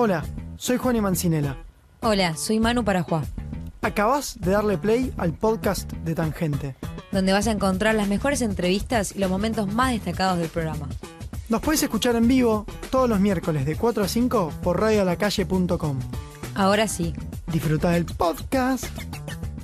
[0.00, 0.24] Hola,
[0.58, 1.56] soy Juan y Mancinela.
[2.02, 3.24] Hola, soy Manu Parajuá,
[3.82, 6.76] Acabas de darle play al podcast de Tangente.
[7.10, 10.88] donde vas a encontrar las mejores entrevistas y los momentos más destacados del programa.
[11.48, 15.98] Nos puedes escuchar en vivo todos los miércoles de 4 a 5 por radioalacalle.com.
[16.54, 17.12] Ahora sí,
[17.48, 18.84] Disfruta del podcast.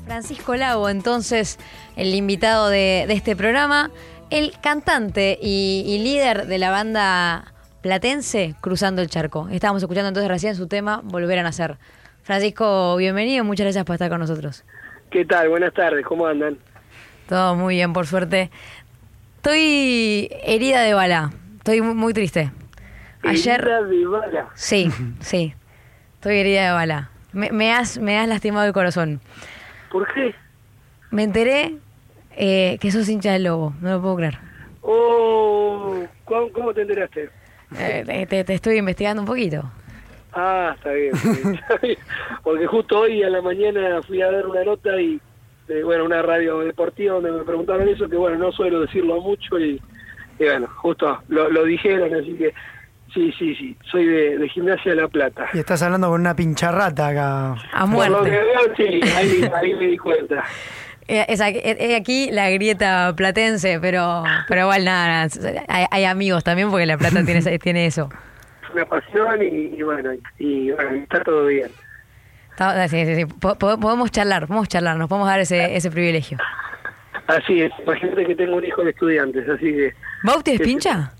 [0.04, 1.60] Francisco Lago, entonces,
[1.94, 3.92] el invitado de, de este programa,
[4.30, 7.53] el cantante y, y líder de la banda
[7.84, 9.46] platense Cruzando el Charco.
[9.50, 11.76] Estábamos escuchando entonces recién su tema Volver a Nacer.
[12.22, 14.64] Francisco, bienvenido, muchas gracias por estar con nosotros.
[15.10, 15.50] ¿Qué tal?
[15.50, 16.56] Buenas tardes, ¿cómo andan?
[17.28, 18.50] Todo muy bien, por suerte.
[19.36, 22.50] Estoy herida de bala, estoy muy, muy triste.
[23.22, 23.60] Ayer...
[23.60, 24.48] Herida de bala.
[24.54, 25.54] Sí, sí.
[26.14, 27.10] Estoy herida de bala.
[27.34, 29.20] Me, me has, me has lastimado el corazón.
[29.92, 30.34] ¿Por qué?
[31.10, 31.76] Me enteré
[32.34, 33.74] eh, que sos hincha del lobo.
[33.82, 34.38] No lo puedo creer.
[34.80, 37.43] Oh, ¿cómo, cómo te enteraste?
[37.78, 39.70] Eh, te, estoy investigando un poquito.
[40.32, 41.12] Ah, está bien,
[41.54, 41.98] está bien.
[42.42, 45.20] Porque justo hoy a la mañana fui a ver una nota y,
[45.68, 49.58] eh, bueno, una radio deportiva donde me preguntaron eso, que bueno, no suelo decirlo mucho
[49.58, 49.80] y,
[50.38, 52.52] y bueno, justo lo, lo dijeron, así que
[53.12, 55.46] sí, sí, sí, soy de, de Gimnasia de La Plata.
[55.52, 57.52] Y estás hablando con una pincharrata acá.
[57.72, 58.30] A Por lo que muerte.
[58.30, 60.44] veo, sí, ahí, ahí me di cuenta.
[61.08, 65.84] Eh, es aquí, eh, eh, aquí la grieta platense, pero pero igual nada, nada, hay,
[65.90, 68.08] hay amigos también porque la plata tiene, tiene eso.
[68.72, 71.70] Una pasión y, y bueno, y, bueno, está todo bien.
[72.50, 73.24] Está- sí, sí, sí.
[73.26, 76.38] Po- Podemos charlar, podemos charlar, nos podemos dar ese, ese privilegio.
[77.26, 80.70] Así es, imagínate que tengo un hijo de estudiantes, así que ¿Bauti es Sí, sí.
[80.70, 81.12] pincha?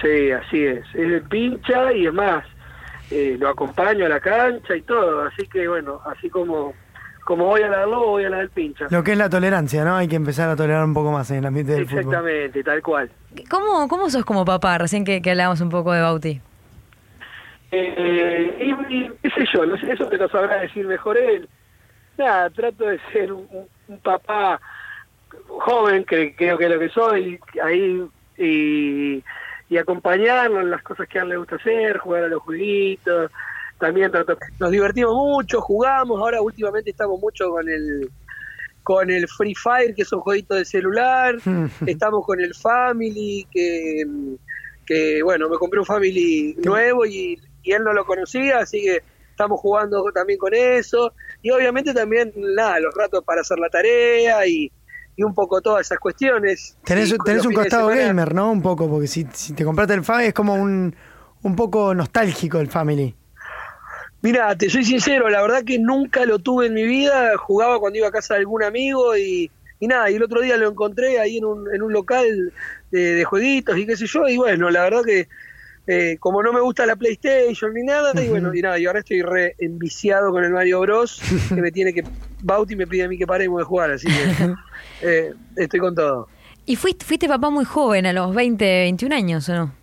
[0.00, 2.44] sí, así es, es pincha y es más,
[3.10, 6.72] eh, lo acompaño a la cancha y todo, así que bueno, así como
[7.24, 8.86] como voy a la del lobo, voy a la del pincha.
[8.90, 9.96] Lo que es la tolerancia, ¿no?
[9.96, 12.00] Hay que empezar a tolerar un poco más en el ambiente del fútbol.
[12.00, 13.10] Exactamente, tal cual.
[13.50, 14.76] ¿Cómo, ¿Cómo sos como papá?
[14.78, 16.40] Recién que, que hablábamos un poco de Bauti.
[17.70, 21.48] Eh, y, y qué sé yo, no sé, eso te lo sabrá decir mejor él.
[22.18, 24.60] Nada, trato de ser un, un- un papá
[25.48, 28.04] joven, que creo que es lo que soy, ahí
[28.36, 29.22] y,
[29.70, 33.30] y acompañarlo en las cosas que a él le gusta hacer, jugar a los jueguitos.
[33.82, 38.08] También trato, nos divertimos mucho, jugamos, ahora últimamente estamos mucho con el
[38.84, 41.34] con el Free Fire, que es un jueguito de celular,
[41.86, 44.04] estamos con el Family, que,
[44.86, 49.02] que bueno, me compré un Family nuevo y, y él no lo conocía, así que
[49.30, 51.12] estamos jugando también con eso,
[51.42, 54.70] y obviamente también, nada, los ratos para hacer la tarea y,
[55.16, 56.78] y un poco todas esas cuestiones.
[56.84, 58.52] Tenés, tenés un costado gamer, ¿no?
[58.52, 60.94] Un poco, porque si, si te compraste el Family es como un,
[61.42, 63.16] un poco nostálgico el Family.
[64.22, 67.98] Mira, te soy sincero, la verdad que nunca lo tuve en mi vida, jugaba cuando
[67.98, 69.50] iba a casa de algún amigo y,
[69.80, 72.52] y nada, y el otro día lo encontré ahí en un, en un local
[72.92, 75.28] de, de jueguitos y qué sé yo, y bueno, la verdad que
[75.88, 79.00] eh, como no me gusta la PlayStation ni nada, y bueno, y nada, y ahora
[79.00, 82.04] estoy re enviciado con el Mario Bros, que me tiene que,
[82.42, 84.54] Bauti me pide a mí que paremos de jugar, así que
[85.02, 86.28] eh, estoy con todo.
[86.64, 89.74] ¿Y fuiste, fuiste papá muy joven, a los 20, 21 años o no?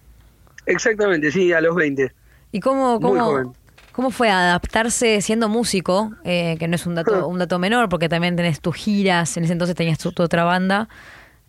[0.66, 2.10] Exactamente, sí, a los 20.
[2.54, 3.54] ¿Y cómo, cómo.
[3.92, 8.10] Cómo fue adaptarse siendo músico, eh, que no es un dato, un dato menor, porque
[8.10, 10.88] también tenés tus giras, en ese entonces tenías tu, tu otra banda,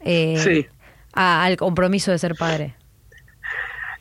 [0.01, 0.67] eh, Sí.
[1.12, 2.75] a- al compromiso de ser padre?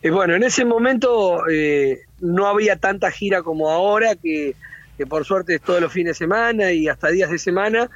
[0.01, 4.55] Y bueno, en ese momento eh, no había tanta gira como ahora, que,
[4.97, 7.89] que por suerte es todos los fines de semana y hasta días de semana,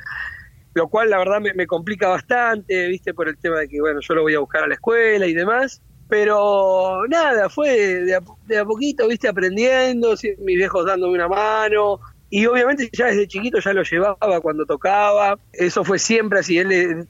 [0.73, 3.99] lo cual la verdad me, me complica bastante, viste, por el tema de que, bueno,
[4.01, 5.81] yo lo voy a buscar a la escuela y demás.
[6.09, 11.99] Pero nada, fue de a, de a poquito, viste, aprendiendo, mis viejos dándome una mano.
[12.29, 15.37] Y obviamente ya desde chiquito ya lo llevaba cuando tocaba.
[15.51, 16.57] Eso fue siempre así.
[16.57, 17.07] Él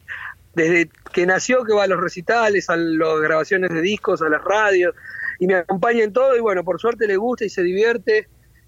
[0.53, 4.43] desde que nació que va a los recitales, a las grabaciones de discos, a las
[4.43, 4.93] radios,
[5.39, 8.27] y me acompaña en todo, y bueno, por suerte le gusta y se divierte,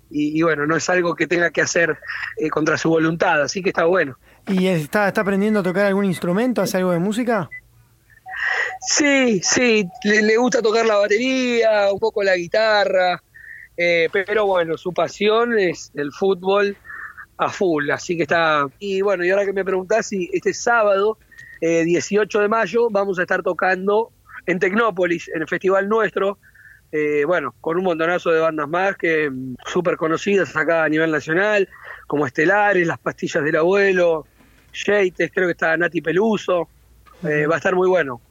[0.10, 1.98] y, y bueno, no es algo que tenga que hacer
[2.38, 4.18] eh, contra su voluntad, así que está bueno.
[4.48, 6.62] ¿Y está, está aprendiendo a tocar algún instrumento?
[6.62, 7.50] ¿Hace algo de música?
[8.82, 13.22] Sí, sí, le, gusta tocar la batería, un poco la guitarra,
[13.78, 16.78] eh, pero bueno, su pasión es el fútbol
[17.38, 18.66] a full, así que está...
[18.80, 21.18] Y bueno, y ahora que me preguntás si este sábado,
[21.62, 24.12] eh, 18 de mayo, vamos a estar tocando
[24.46, 26.38] en Tecnópolis, en el festival nuestro,
[26.92, 31.12] eh, bueno, con un montonazo de bandas más que mm, súper conocidas acá a nivel
[31.12, 31.68] nacional,
[32.08, 34.26] como Estelares, Las Pastillas del Abuelo,
[34.74, 36.70] Yates, creo que está Nati Peluso,
[37.24, 38.22] eh, va a estar muy bueno.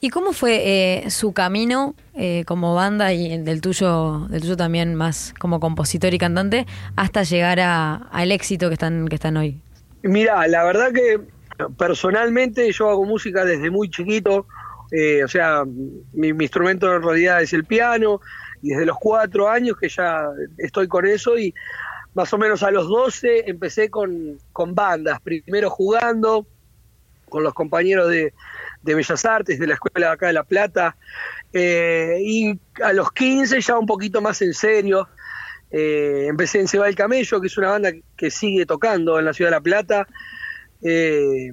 [0.00, 4.56] ¿Y cómo fue eh, su camino eh, como banda y el del tuyo, del tuyo
[4.56, 6.66] también más como compositor y cantante
[6.96, 9.58] hasta llegar a- al éxito que están, que están hoy?
[10.02, 11.18] Mira, la verdad que
[11.78, 14.46] personalmente yo hago música desde muy chiquito,
[14.92, 15.64] Eh, o sea,
[16.12, 18.20] mi, instrumento en realidad es el piano
[18.62, 20.28] y desde los cuatro años que ya
[20.58, 21.52] estoy con eso y
[22.14, 26.46] más o menos a los 12 empecé con, con bandas, primero jugando
[27.28, 28.32] con los compañeros de,
[28.82, 30.96] de Bellas Artes, de la escuela de acá de La Plata,
[31.52, 35.08] eh, y a los 15 ya un poquito más en serio,
[35.70, 39.32] eh, empecé en Seba el Camello, que es una banda que sigue tocando en la
[39.32, 40.06] ciudad de La Plata,
[40.82, 41.52] eh,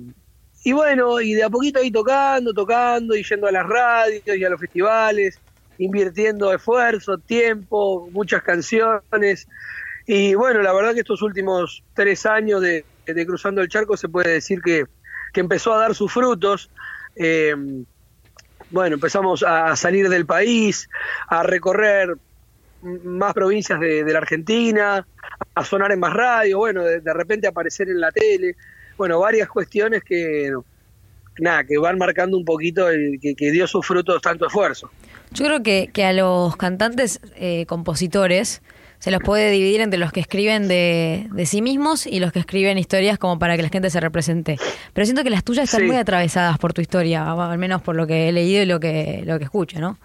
[0.65, 4.43] y bueno, y de a poquito ahí tocando, tocando, y yendo a las radios y
[4.43, 5.39] a los festivales,
[5.77, 9.47] invirtiendo esfuerzo, tiempo, muchas canciones,
[10.05, 14.09] y bueno, la verdad que estos últimos tres años de, de Cruzando el Charco se
[14.09, 14.85] puede decir que,
[15.33, 16.69] que empezó a dar sus frutos.
[17.15, 17.55] Eh,
[18.69, 20.89] bueno, empezamos a salir del país,
[21.27, 22.15] a recorrer
[22.81, 25.05] más provincias de, la Argentina,
[25.55, 28.55] a sonar en más radio, bueno, de, repente aparecer en la tele,
[28.97, 30.51] bueno, varias cuestiones que,
[31.39, 34.89] nada, que van marcando un poquito el, que, dio sus frutos tanto esfuerzo.
[35.33, 38.61] Yo creo que, que a los cantantes, eh, compositores,
[38.99, 42.39] se los puede dividir entre los que escriben de, de, sí mismos y los que
[42.39, 44.57] escriben historias como para que la gente se represente.
[44.93, 48.07] Pero siento que las tuyas están muy atravesadas por tu historia, al menos por lo
[48.07, 49.97] que he leído y lo que, lo que escucho, ¿no?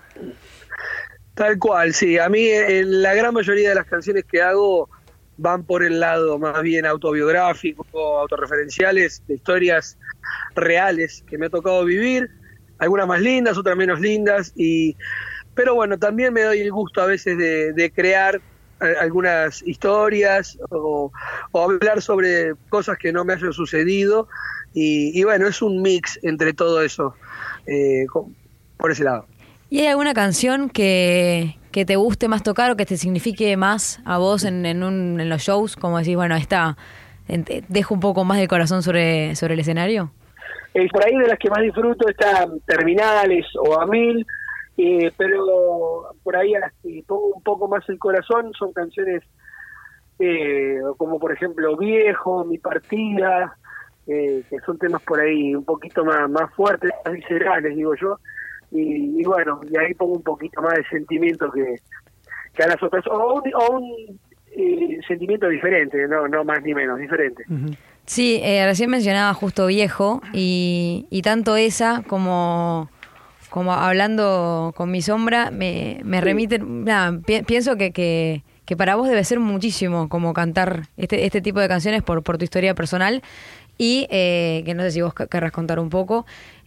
[1.35, 2.19] Tal cual, sí.
[2.19, 4.91] A mí eh, la gran mayoría de las canciones que hago
[5.37, 7.87] van por el lado más bien autobiográfico,
[8.19, 9.97] autorreferenciales, de historias
[10.57, 12.29] reales que me ha tocado vivir,
[12.79, 14.97] algunas más lindas, otras menos lindas, y
[15.55, 18.41] pero bueno, también me doy el gusto a veces de, crear
[19.01, 21.11] algunas historias o,
[21.53, 24.29] hablar sobre cosas que no me hayan sucedido
[24.73, 27.15] y, bueno, es un mix entre todo eso
[27.67, 28.07] eh,
[28.77, 29.27] por ese lado.
[29.69, 34.01] ¿Y hay alguna canción que, que, te guste más tocar o que te signifique más
[34.05, 35.75] a vos en, en, un, en los shows?
[35.75, 36.77] Como decís, bueno, esta
[37.69, 40.13] dejo un poco más del corazón sobre, sobre el escenario.
[40.79, 44.25] Eh, por ahí de las que más disfruto están Terminales o A Mil,
[44.77, 49.25] eh, pero por ahí a las que pongo un poco más el corazón son canciones
[50.21, 53.57] eh, como por ejemplo Viejo, Mi Partida,
[54.07, 58.17] eh, que son temas por ahí un poquito más, más fuertes, más viscerales, digo yo,
[58.71, 61.75] y, bueno, y ahí pongo un poquito más de sentimiento que,
[62.55, 64.21] que a las otras, o un,
[65.09, 67.45] sentimiento diferente, no, no más ni menos, diferente.
[68.09, 72.91] Sí, recién mencionaba justo Viejo, y, y tanto esa como
[73.51, 79.09] como hablando con mi sombra, me, me remiten, nada, pienso que, que, que, para vos
[79.09, 83.23] debe ser muchísimo como cantar este, este tipo de canciones por, por tu historia personal
[83.79, 86.27] y eh, que no sé si vos querrás contar un poco.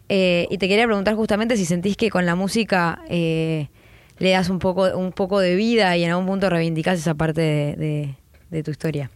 [0.10, 3.70] Eh, y te quería preguntar justamente si sentís que con la música eh,
[4.18, 7.42] le das un poco, un poco de vida y en algún punto reivindicás esa parte
[7.42, 8.16] de,
[8.50, 9.10] de, tu historia.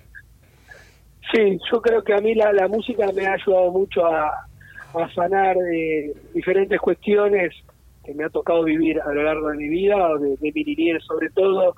[1.33, 4.47] Sí, yo creo que a mí la, música me ha ayudado mucho a,
[5.13, 7.53] sanar eh, diferentes cuestiones
[8.05, 11.03] que me ha tocado vivir a lo largo de mi vida, de, de mi niñez
[11.03, 11.75] sobre todo,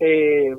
[0.00, 0.54] eh,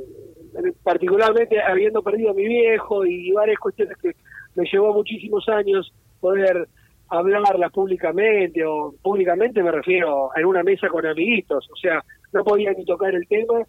[0.84, 4.16] particularmente habiendo perdido a mi viejo y varias cuestiones que
[4.56, 6.68] me llevó muchísimos años poder
[7.10, 12.72] hablarlas públicamente, o públicamente me refiero en una mesa con amiguitos, o sea, no podía
[12.74, 13.62] ni tocar el tema,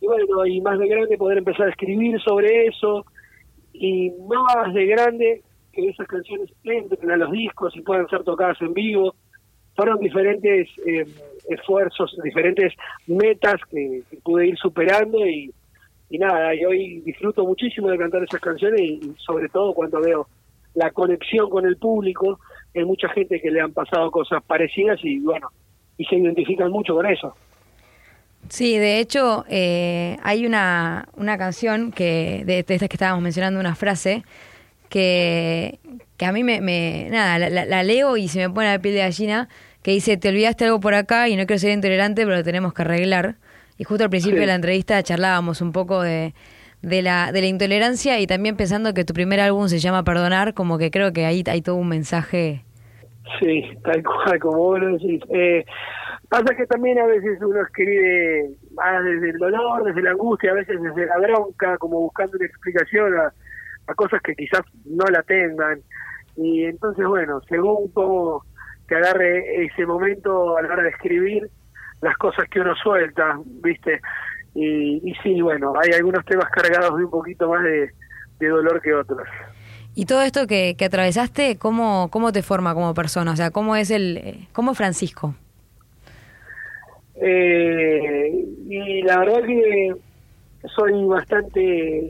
[0.00, 3.06] y bueno, y más de grande poder empezar a escribir sobre eso,
[3.72, 5.42] y más de grande
[5.72, 9.14] que esas canciones entren a los discos y puedan ser tocadas en vivo.
[9.74, 11.06] Fueron diferentes eh,
[11.48, 12.74] esfuerzos, diferentes
[13.06, 15.52] metas que, pude ir superando y,
[16.10, 20.26] y nada, y hoy disfruto muchísimo de cantar esas canciones y, sobre todo cuando veo
[20.74, 22.38] la conexión con el público,
[22.74, 25.48] hay mucha gente que le han pasado cosas parecidas y bueno,
[25.96, 27.34] y se identifican mucho con eso.
[28.48, 33.58] Sí, de hecho, eh, hay una, una canción que, de, de estas que estábamos mencionando,
[33.60, 34.24] una frase
[34.92, 35.78] que,
[36.18, 39.00] que a mí me, me nada, la, leo y se me pone la piel de
[39.00, 39.48] gallina,
[39.82, 42.74] que dice, te olvidaste algo por acá y no quiero ser intolerante, pero lo tenemos
[42.74, 43.36] que arreglar.
[43.78, 46.34] Y justo al principio de la entrevista charlábamos un poco de,
[46.82, 50.52] de, la, de la intolerancia y también pensando que tu primer álbum se llama Perdonar,
[50.52, 52.62] como que creo que ahí hay todo un mensaje.
[53.40, 55.22] Sí, tal cual, como vos lo decís.
[55.30, 55.64] Eh,
[56.32, 60.54] pasa que también a veces uno escribe más desde el dolor, desde la angustia, a
[60.54, 65.82] veces desde la bronca, como buscando una explicación a cosas que quizás no la tengan.
[66.36, 68.46] Y entonces, bueno, según cómo
[68.88, 71.50] te agarre ese momento a la hora de escribir,
[72.00, 74.00] las cosas que uno suelta, ¿viste?
[74.54, 77.90] Y, y sí, bueno, hay algunos temas cargados de un poquito más de,
[78.40, 79.28] dolor que otros.
[79.94, 83.32] Y todo esto que, que atravesaste, ¿cómo, ¿cómo te forma como persona?
[83.32, 85.34] O sea, ¿cómo es el cómo es Francisco?
[87.24, 89.94] Eh, y la verdad que
[90.74, 91.60] soy bastante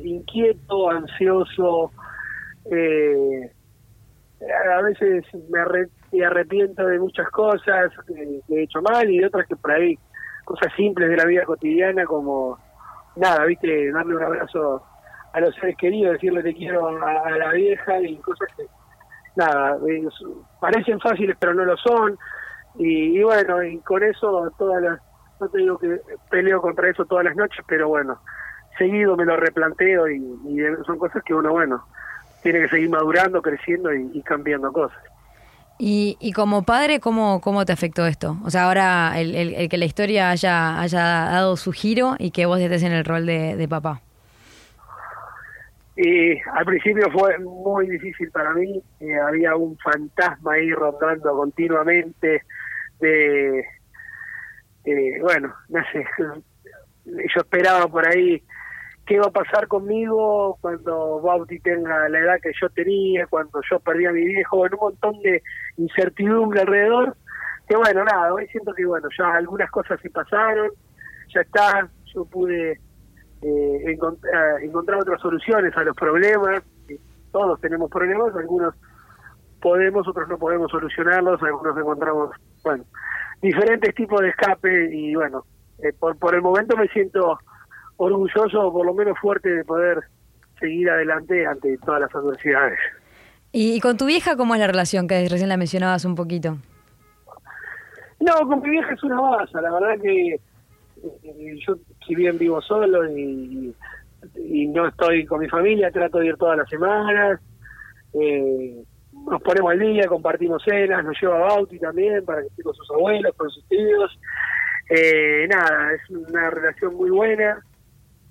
[0.04, 1.90] inquieto, ansioso,
[2.70, 3.50] eh,
[4.74, 9.56] a veces me arrepiento de muchas cosas que, he hecho mal y de otras que
[9.56, 9.98] por ahí,
[10.46, 12.58] cosas simples de la vida cotidiana como,
[13.16, 14.82] nada, viste, darle un abrazo
[15.34, 18.64] a los seres queridos, decirle te quiero a, la vieja y cosas que,
[19.36, 19.78] nada,
[20.58, 22.18] parecen fáciles pero no lo son.
[22.76, 25.00] Y, bueno, y con eso todas las,
[25.40, 26.00] no te digo que
[26.30, 28.18] peleo contra eso todas las noches, pero bueno,
[28.78, 30.22] seguido me lo replanteo y,
[30.86, 31.84] son cosas que uno, bueno,
[32.42, 35.02] tiene que seguir madurando, creciendo y cambiando cosas.
[35.84, 38.36] Y, y como padre, ¿cómo, ¿cómo te afectó esto?
[38.44, 42.46] O sea, ahora el, el, que la historia haya, haya dado su giro y que
[42.46, 44.00] vos estés en el rol de, papá.
[45.96, 52.42] Y al principio fue muy difícil para mí, eh, había un fantasma ahí rondando continuamente
[53.02, 53.58] de,
[54.84, 56.04] eh, bueno, no sé,
[57.04, 58.42] yo esperaba por ahí
[59.04, 63.80] qué va a pasar conmigo cuando Bauti tenga la edad que yo tenía, cuando yo
[63.80, 65.42] perdí a mi viejo, en un montón de
[65.76, 67.16] incertidumbre alrededor,
[67.68, 70.70] que bueno, nada, hoy siento que bueno, ya algunas cosas sí pasaron,
[71.34, 72.80] ya está, yo pude
[73.42, 76.62] eh, encontrar, encontrar otras soluciones a los problemas,
[77.32, 78.74] todos tenemos problemas, algunos
[79.62, 82.30] podemos, otros no podemos solucionarlos, algunos encontramos,
[82.62, 82.84] bueno,
[83.40, 85.44] diferentes tipos de escape y bueno,
[85.78, 87.38] eh, por, por el momento me siento
[87.96, 90.02] orgulloso, por lo menos fuerte, de poder
[90.58, 92.78] seguir adelante ante todas las adversidades.
[93.52, 96.56] ¿Y, con tu vieja cómo es la relación que recién la mencionabas un poquito?
[98.20, 101.74] No, con mi vieja es una base, la verdad que eh, yo
[102.06, 103.74] si bien vivo solo y,
[104.68, 107.40] no estoy con mi familia, trato de ir todas las semanas,
[108.14, 108.84] eh,
[109.30, 112.74] nos ponemos al día, compartimos cenas, nos lleva a Bauti también para que esté con
[112.74, 114.18] sus abuelos, con sus tíos.
[114.90, 117.62] Eh, nada, es una relación muy buena.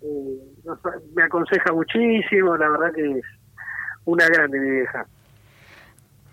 [0.01, 0.37] Eh,
[1.15, 3.25] me aconseja muchísimo, la verdad que es
[4.05, 5.05] una grande mi vieja.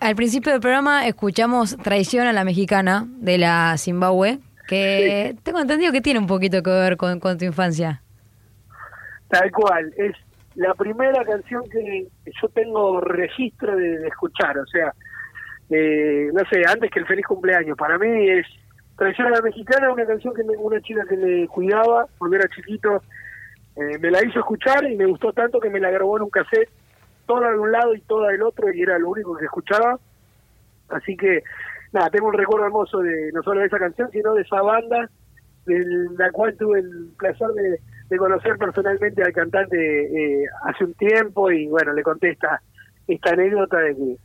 [0.00, 4.38] Al principio del programa escuchamos Traición a la Mexicana de la Zimbabue,
[4.68, 8.02] que tengo entendido que tiene un poquito que ver con, tu infancia.
[9.28, 10.14] Tal cual, es
[10.54, 14.92] la primera canción que yo tengo registro de, escuchar, o sea,
[15.70, 18.46] eh, no sé, antes que el feliz cumpleaños, para mí es
[18.98, 23.00] Traición a la Mexicana, una canción que una chica que me cuidaba cuando era chiquito,
[23.76, 26.30] eh, me la hizo escuchar y me gustó tanto que me la grabó en un
[26.30, 26.68] cassette,
[27.24, 30.00] toda de un lado y toda del otro, y era lo único que escuchaba.
[30.88, 31.44] Así que,
[31.92, 35.08] nada, tengo un recuerdo hermoso de no solo de esa canción, sino de esa banda,
[35.64, 35.84] de
[36.18, 37.78] la cual tuve el placer de,
[38.16, 42.62] conocer personalmente al cantante eh, hace un tiempo, y bueno, le conté esta,
[43.30, 44.16] anécdota de que,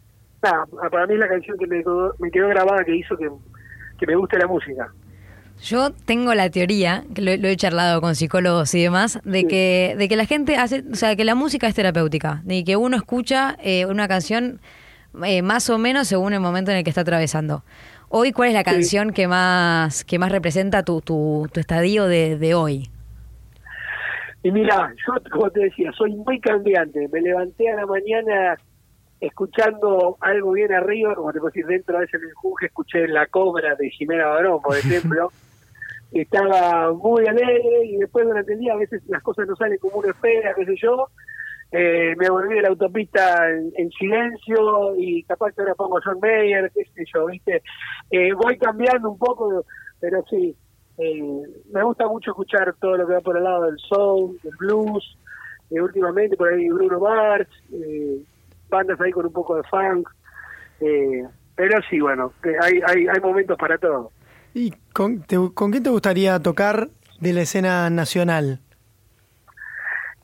[0.42, 3.30] nada, para mí es la canción que me quedó, me quedó grabada que hizo que,
[4.00, 4.90] que me guste la música.
[5.62, 10.10] Yo tengo la teoría, que lo, he charlado con psicólogos y demás, de que, de
[10.10, 13.56] que la gente hace, o sea, que la música es terapéutica, de que uno escucha
[13.62, 14.60] eh, una canción
[15.24, 17.64] eh, más o menos según el momento en el que está atravesando.
[18.10, 22.54] Hoy, ¿cuál es la canción que más que más representa tu, tu, estadio de, de
[22.54, 22.90] hoy?
[24.44, 27.08] Y mira, yo como te decía, soy muy cambiante.
[27.12, 28.58] Me levanté a la mañana
[29.22, 33.74] escuchando algo bien arriba, como te puedo decir, dentro de ese menjuje escuché La Cobra
[33.76, 35.32] de Jimena Barón, por ejemplo.
[36.12, 40.00] estaba muy alegre y después durante el día a veces las cosas no salen como
[40.00, 41.08] uno espera, qué sé yo.
[41.72, 46.70] Eh, me volví de la autopista en, silencio y capaz que ahora pongo John Mayer,
[46.76, 47.64] qué sé yo, ¿viste?
[48.12, 49.66] Eh, voy cambiando un poco,
[50.00, 50.56] pero sí,
[50.98, 54.56] eh, me gusta mucho escuchar todo lo que va por el lado del soul, del
[54.58, 55.18] blues,
[55.70, 57.50] últimamente por ahí Bruno Mars,
[58.70, 60.08] bandas ahí con un poco de funk,
[61.56, 64.12] pero sí, bueno, hay, hay, hay momentos para todo.
[64.54, 68.60] ¿Y con, te, con quién te gustaría tocar de la escena nacional?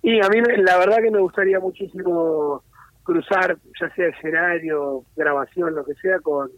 [0.02, 2.64] Y a mí la verdad que me gustaría muchísimo
[3.04, 6.50] cruzar, ya sea escenario, grabación, lo que sea, con,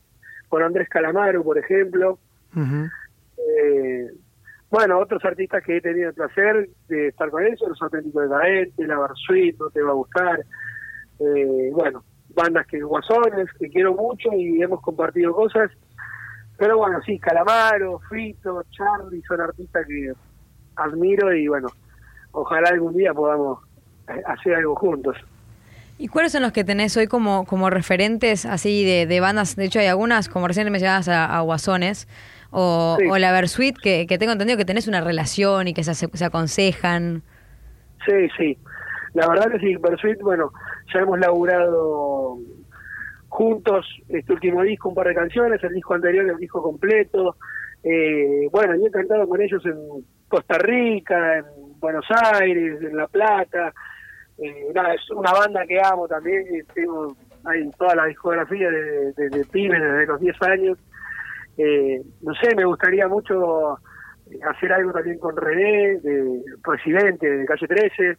[0.49, 2.19] con Andrés Calamaro, por ejemplo.
[3.47, 4.11] Eh,
[4.69, 8.87] bueno, otros artistas que he tenido el placer de estar con ellos, Los Auténticos de
[8.87, 10.39] La Barsuit, No Te Va a Gustar.
[11.19, 15.71] Eh, bueno, bandas que guasones, que quiero mucho y hemos compartido cosas.
[16.57, 20.13] Pero bueno, sí, Calamaro, Frito, Charlie son artistas que
[20.75, 21.67] admiro y bueno,
[22.31, 23.59] ojalá algún día podamos
[24.07, 25.17] eh, hacer algo juntos.
[26.01, 29.55] ¿Y cuáles son los que tenés hoy como, como referentes así de, de bandas?
[29.55, 32.07] De hecho, hay algunas, como recién mencionabas a, a Guasones,
[32.49, 35.93] o, o, la Versuit, que, que tengo entendido que tenés una relación y que se,
[35.93, 37.21] se aconsejan.
[38.03, 38.57] Sí, sí.
[39.13, 40.51] La verdad que sí, Versuit, bueno,
[40.91, 42.39] ya hemos laburado
[43.27, 47.35] juntos este último disco, un par de canciones, el disco anterior, el disco completo.
[47.83, 51.45] Eh, bueno, yo he cantado con ellos en Costa Rica, en
[51.79, 53.71] Buenos Aires, en La Plata.
[54.41, 59.29] Eh, nada, es una banda que amo también, tengo hay toda la discografía de, de,
[59.29, 60.77] de pibes desde los 10 años.
[61.57, 63.79] Eh, no sé, me gustaría mucho
[64.47, 68.17] hacer algo también con René, de presidente de Calle 13.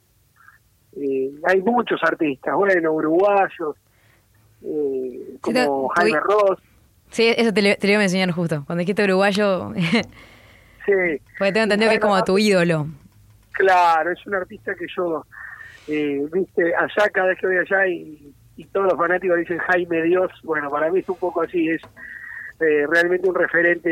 [0.95, 3.77] Eh, hay muchos artistas, bueno, uruguayos,
[4.63, 6.61] eh, como Jaime Ross.
[7.11, 8.65] Sí, eso te te lo, iba a enseñar justo.
[8.67, 11.21] Cuando dijiste uruguayo, sí.
[11.39, 12.87] porque tengo entendido que es como tu ídolo.
[13.53, 15.25] Claro, es un artista que yo,
[15.89, 18.35] eh, viste, allá cada vez que voy allá y,
[18.73, 21.83] todos los fanáticos dicen Jaime Dios, bueno, para mí es un poco así, es
[22.61, 23.91] eh, realmente un referente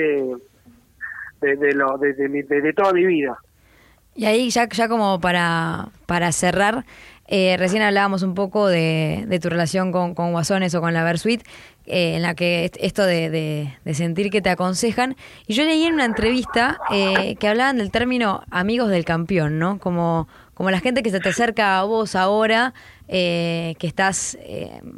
[1.41, 3.37] de, de, lo, de, de, toda mi vida.
[4.15, 6.85] Y ahí ya, ya como para, para cerrar,
[7.33, 11.05] eh, recién hablábamos un poco de, de tu relación con, con, Guasones o con la
[11.05, 11.43] Versuit,
[11.87, 15.15] eh, en la que esto de, de, sentir que te aconsejan.
[15.47, 19.79] Y yo leí en una entrevista eh, que hablaban del término amigos del campeón, ¿no?
[19.79, 22.75] Como, como la gente que se te acerca a vos ahora,
[23.07, 24.37] eh, que estás,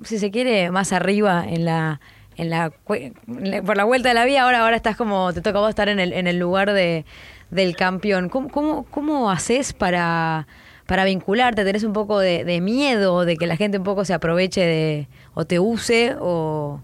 [0.05, 2.01] si se quiere, más arriba en la,
[2.37, 5.69] en la por la vuelta de la vida, ahora, ahora estás como, te toca vos
[5.69, 7.05] estar en el, en el lugar de,
[7.51, 8.31] del campeón.
[8.31, 10.47] ¿Cómo, cómo, cómo haces para
[10.87, 11.65] para vincularte?
[11.65, 15.09] ¿Tenés un poco de, de, miedo de que la gente un poco se aproveche de
[15.35, 16.81] o te use o,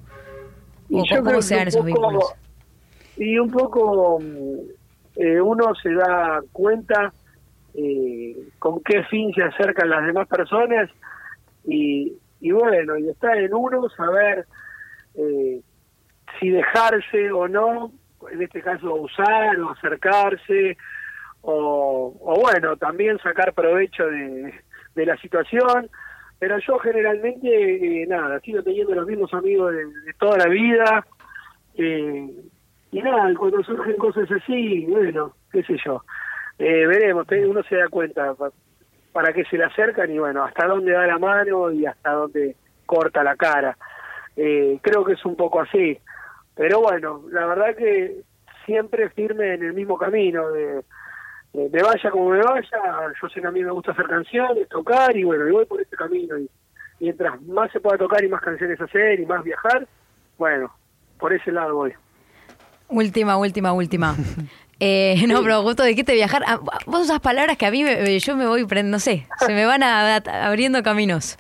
[0.90, 2.35] o cómo se dan esos poco, vínculos?
[3.17, 4.21] Y un poco
[5.17, 7.12] eh, uno se da cuenta
[7.75, 10.90] eh, con qué fin se acercan las demás personas
[11.64, 14.47] y, y bueno, y está en uno saber
[15.14, 15.61] eh,
[16.38, 17.93] si dejarse o no,
[18.31, 20.76] en este caso usar o acercarse,
[21.42, 24.52] o, bueno, también sacar provecho de,
[25.07, 25.88] la situación.
[26.40, 31.07] Pero yo generalmente, eh, nada, sigo teniendo los mismos amigos de, de toda la vida.
[31.75, 32.28] Eh,
[32.90, 36.02] y nada, cuando surgen cosas así, bueno, qué sé yo.
[36.59, 38.35] Eh, veremos, uno se da cuenta
[39.12, 42.57] para qué se le acercan y bueno, hasta dónde da la mano y hasta dónde
[42.87, 43.76] corta la cara.
[44.37, 45.99] Eh, creo que es un poco así.
[46.54, 48.23] Pero bueno, la verdad que
[48.64, 50.83] siempre firme en el mismo camino, de,
[51.52, 54.69] de, de, vaya como me vaya, yo sé que a mí me gusta hacer canciones,
[54.69, 56.37] tocar y bueno, y voy por este camino.
[56.38, 56.49] Y
[57.01, 59.87] mientras más se pueda tocar y más canciones hacer y más viajar,
[60.37, 60.72] bueno,
[61.18, 61.92] por ese lado voy.
[62.88, 64.14] Última, última, última.
[64.81, 66.44] Eh, no, pero justo de qué te viajar.
[66.46, 69.66] Ah, vos usas palabras que a mí me, yo me voy, no sé, se me
[69.66, 71.37] van a, a, abriendo caminos.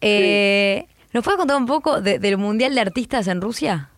[0.00, 1.08] Eh, sí.
[1.12, 3.88] ¿Nos puedes contar un poco de, del Mundial de Artistas en Rusia?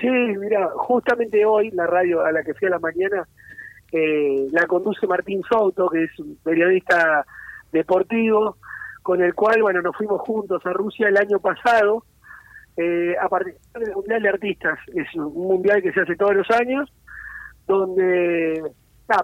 [0.00, 3.28] Sí, mira, justamente hoy la radio a la que fui a la mañana
[3.92, 7.26] eh, la conduce Martín Souto, que es un periodista
[7.70, 8.56] deportivo,
[9.02, 12.04] con el cual, bueno, nos fuimos juntos a Rusia el año pasado
[12.76, 14.78] eh, a participar del Mundial de Artistas.
[14.94, 16.90] Es un mundial que se hace todos los años
[17.66, 18.62] donde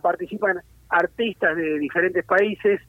[0.03, 0.59] participan
[0.91, 2.81] artistas de diferentes países,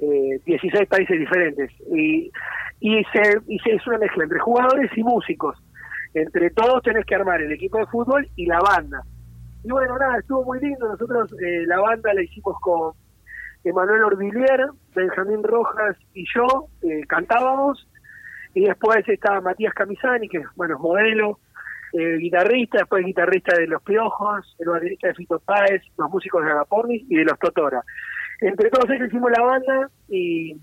[0.00, 2.30] eh, 16 países diferentes, y,
[2.80, 5.56] y, se, y se es una mezcla entre jugadores y músicos.
[6.14, 9.02] Entre todos tenés que armar el equipo de fútbol y la banda.
[9.64, 10.88] Y bueno, nada, estuvo muy lindo.
[10.88, 12.94] Nosotros eh, la banda la hicimos con
[13.64, 17.88] Emanuel Orvillier, Benjamín Rojas y yo, eh, cantábamos.
[18.54, 21.38] Y después estaba Matías Camisani, que bueno, es modelo,
[21.92, 26.50] eh, guitarrista, después guitarrista de Los Piojos, el baterista de Fito Páez, los músicos de
[26.50, 27.82] Agapornis y de Los Totora.
[28.40, 30.54] Entre todos ellos hicimos la banda y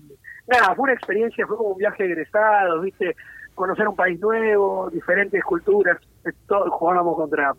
[0.46, 3.16] nada, fue una experiencia, fue como un viaje egresado, viste,
[3.54, 5.98] conocer un país nuevo, diferentes culturas,
[6.46, 7.54] todos jugábamos contra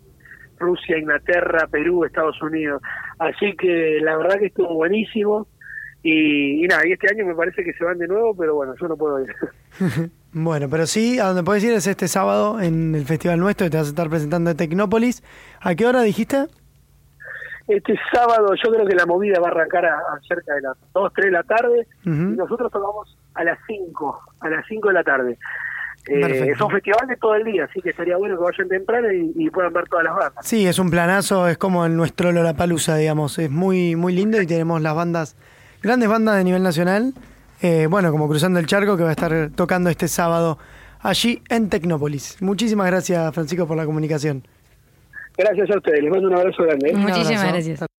[0.62, 2.82] Rusia, Inglaterra, Perú, Estados Unidos.
[3.19, 5.47] Así que la verdad que estuvo buenísimo.
[6.04, 8.74] Y, y, nada, y este año me parece que se van de nuevo, pero bueno,
[8.80, 9.36] yo no puedo ir.
[10.34, 13.71] bueno, pero sí, a donde puedes ir es este sábado en el Festival Nuestro, que
[13.71, 15.24] te vas a estar presentando en Tecnópolis.
[15.60, 16.47] ¿A qué hora dijiste?
[17.67, 20.78] Este sábado yo creo que la movida va a arrancar a, a cerca de las
[20.93, 22.34] 2, 3 de la tarde uh -huh.
[22.34, 25.38] y nosotros tocamos a las 5, a las 5 de la tarde.
[26.08, 29.12] Eh, es un festival de todo el día, así que estaría bueno que vayan temprano
[29.12, 30.48] y, y, puedan ver todas las bandas.
[30.48, 34.48] Sí, es un planazo, es como en nuestro Lollapalooza, digamos, es muy muy lindo y
[34.48, 35.36] tenemos las bandas,
[35.84, 37.14] grandes bandas de nivel nacional,
[37.62, 40.58] eh, bueno, como Cruzando el Charco, que va a estar tocando este sábado
[41.02, 42.42] allí en Tecnópolis.
[42.42, 44.44] Muchísimas gracias, Francisco, por la comunicación.
[45.38, 46.90] Gracias a ustedes, les mando un abrazo grande.
[46.90, 46.96] ¿eh?
[46.96, 47.54] Muchísimas abrazo.
[47.54, 47.90] gracias.